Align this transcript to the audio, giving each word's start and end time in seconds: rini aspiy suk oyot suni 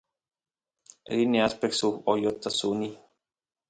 rini 1.15 1.39
aspiy 1.45 1.73
suk 1.79 1.95
oyot 2.11 2.39
suni 2.59 2.89